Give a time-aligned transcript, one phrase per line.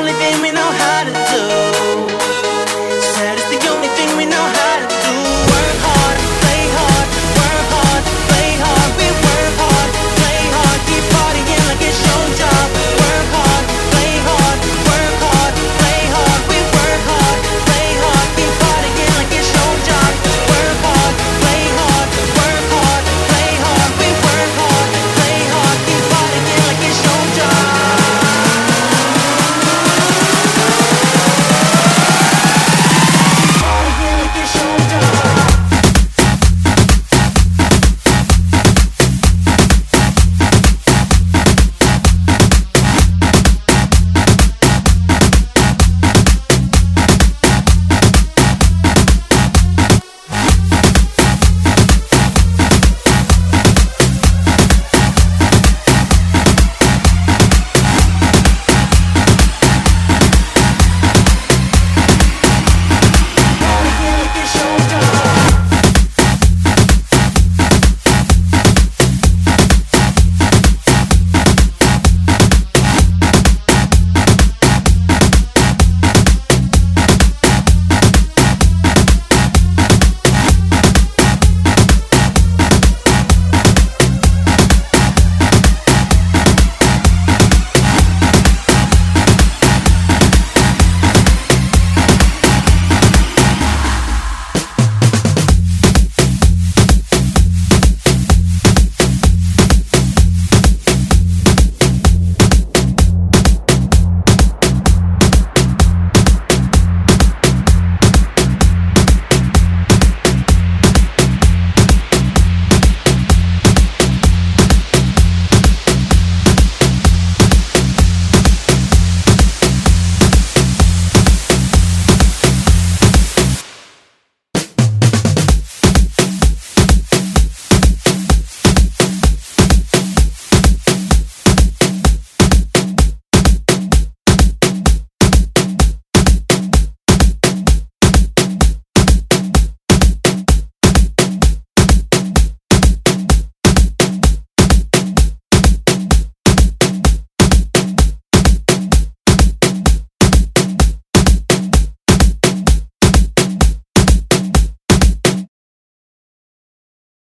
[0.00, 2.09] only thing we know how to do.